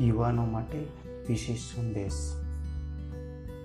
યુવાનો 0.00 0.44
માટે 0.44 0.86
વિશેષ 1.28 1.58
સંદેશ. 1.58 2.36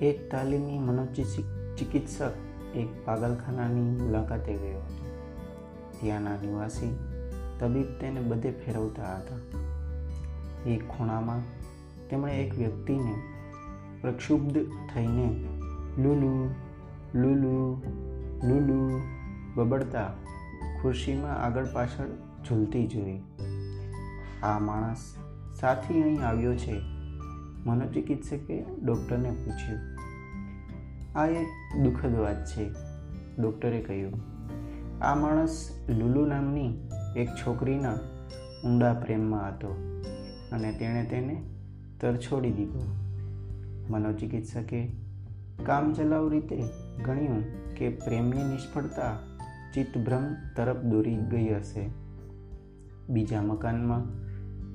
એક 0.01 0.31
તાલીમી 0.31 0.79
મનોચિકિત્સક 0.79 2.31
એક 2.75 3.05
પાગલખાનાની 3.05 3.81
મુલાકાતે 3.81 4.53
ગયો 4.53 4.79
હતો. 4.79 5.05
ત્યાંના 6.01 6.35
નિવાસી 6.35 6.99
તબીબ 7.59 7.85
તેને 8.01 8.21
બધે 8.21 8.51
ફેરવતા 8.51 9.17
હતા. 9.17 9.35
એક 10.69 10.87
ખૂણામાં 10.87 11.41
તેમણે 12.09 12.33
એક 12.33 12.57
વ્યક્તિને 12.57 13.15
પ્રક્ષુબ્ધ 14.01 14.57
થઈને 14.93 15.47
લુલુ 16.01 16.49
લુલુ 17.15 17.81
લુલુ 18.47 19.01
બબડતા 19.55 20.13
ખુરશીમાં 20.81 21.43
આગળ 21.43 21.65
પાછળ 21.73 22.07
ઝૂલતી 22.47 22.87
જોઈ. 22.87 23.21
આ 24.43 24.59
માણસ 24.59 25.15
સાથી 25.65 26.03
અહીં 26.03 26.23
આવ્યો 26.25 26.55
છે. 26.55 26.81
મનોચિકિત્સકે 27.65 28.65
ડૉક્ટરને 28.83 29.31
પૂછ્યું. 29.31 29.79
આ 31.17 31.27
એક 31.27 31.47
દુઃખદ 31.83 32.15
વાત 32.15 32.45
છે, 32.45 32.69
ડૉક્ટરે 33.41 33.81
કહ્યું. 33.81 34.13
આ 35.03 35.15
માણસ 35.15 35.69
લુલુ 35.89 36.25
નામની 36.25 36.89
એક 37.17 37.29
છોકરીના 37.29 37.93
ઊંડા 38.65 38.93
પ્રેમમાં 38.93 39.47
હતો 39.47 40.01
અને 40.51 40.71
તેણે 40.71 41.05
તેને 41.05 41.43
તરછોડી 42.01 42.51
દીધો. 42.51 42.95
મનોચિકિત્સકે 43.89 44.91
કામચલાઉ 45.65 46.29
રીતે 46.29 46.63
ગણ્યું 47.05 47.73
કે 47.75 47.89
પ્રેમની 47.89 48.43
નિષ્ફળતા 48.43 49.17
ચિત્તભ્રમ 49.73 50.33
તરફ 50.55 50.77
દોરી 50.77 51.15
ગઈ 51.15 51.53
હશે. 51.55 51.89
બીજા 53.09 53.41
મકાનમાં 53.41 54.24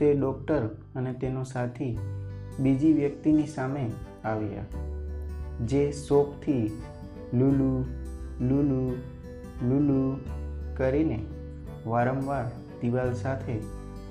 તે 0.00 0.14
ડૉક્ટર 0.14 0.66
અને 0.96 1.12
તેનો 1.12 1.44
સાથી 1.44 1.98
બીજી 2.60 2.92
વ્યક્તિની 2.92 3.46
સામે 3.46 3.90
આવ્યા. 4.24 4.64
જે 5.66 5.92
શોખથી 5.92 6.82
લુલુ 7.34 7.84
લુલુ 8.40 8.96
લુલુ 9.68 10.16
કરીને 10.76 11.26
વારંવાર 11.86 12.44
દિવાલ 12.80 13.12
સાથે 13.12 13.58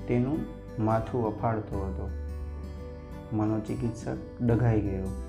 તેનું 0.08 0.38
માથું 0.84 1.36
અફાળતો 1.36 1.86
હતો. 1.86 2.10
મનોચિકિત્સક 3.36 4.42
ડઘાઈ 4.42 4.80
ગયો. 4.80 5.22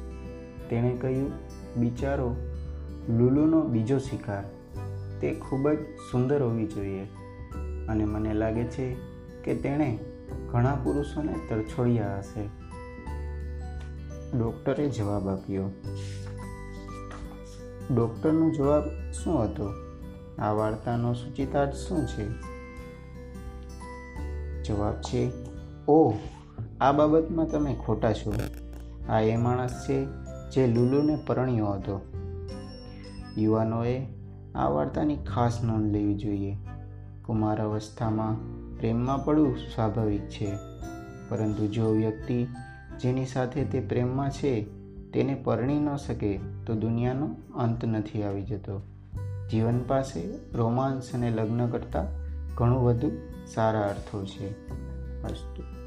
તેણે 0.70 0.98
કહ્યું, 0.98 1.31
બિચારો 1.78 2.36
લુલુનો 3.09 3.62
બીજો 3.62 3.98
શિકાર. 3.98 4.44
તે 5.22 5.34
ખૂબ 5.34 5.70
જ 5.70 5.78
સુંદર 6.12 6.42
હોવી 6.42 6.68
જોઈએ. 6.68 7.03
અને 7.90 8.06
મને 8.06 8.34
લાગે 8.34 8.64
છે 8.64 8.96
કે 9.44 9.56
તેણે 9.56 10.00
ઘણા 10.52 10.76
પુરુષોને 10.76 11.36
તરછોડ્યા 11.50 12.18
હશે. 12.18 12.50
ડૉક્ટરે 14.38 14.90
જવાબ 14.90 15.30
આપ્યો. 15.30 15.70
ડૉક્ટરનો 17.96 18.52
જવાબ 18.52 19.12
શું 19.12 19.44
હતો? 19.44 19.74
આ 20.40 20.52
વાર્તાનો 20.52 21.14
સૂચિતાર્થ 21.14 21.74
શું 21.74 22.08
છે? 22.08 22.30
જવાબ 24.64 24.94
છે 24.94 25.32
ઓ 25.88 26.14
આ 26.82 26.92
બાબતમાં 26.92 27.50
તમે 27.50 27.78
ખોટા 27.86 28.14
છો. 28.14 28.34
આ 29.09 29.20
એ 29.20 29.36
માણસ 29.36 29.86
છે 29.90 30.06
જે 30.52 30.68
લુલુને 30.68 31.24
પરણ્યો 31.28 31.68
હતો. 31.68 32.14
યુવાનોએ 33.38 34.06
આ 34.56 34.68
વાર્તાની 34.68 35.18
ખાસ 35.18 35.64
નોંધ 35.64 35.92
લેવી 35.92 36.16
જોઈએ. 36.16 36.58
કુમાર 37.26 37.62
અવસ્થામાં 37.62 38.61
પ્રેમમાં 38.82 39.26
પડવું 39.26 39.58
સ્વાભાવિક 39.58 40.22
છે. 40.22 40.56
પરંતુ 41.30 41.68
જો 41.68 41.92
વ્યક્તિ 41.92 42.48
જેની 43.02 43.26
સાથે 43.26 43.64
તે 43.66 43.80
પ્રેમમાં 43.80 44.31
છે, 44.31 44.64
તેને 45.12 45.36
પરણી 45.44 45.80
ન 45.80 45.96
શકે, 45.96 46.40
તો 46.66 46.75
દુનિયાનો 46.75 47.36
અંત 47.56 47.86
નથી 47.86 48.24
આવી 48.24 48.41
જતો. 48.41 48.81
જીવન 49.52 49.80
પાસે 49.80 50.30
રોમાન્સ 50.53 51.14
અને 51.14 51.30
લગ્ન 51.30 51.68
કરતાં 51.68 52.06
ઘણું 52.56 52.84
વધુ 52.84 53.12
સારા 53.53 53.81
અર્થો 53.81 54.25
છે. 54.25 54.68
અસ્તુ 55.24 55.81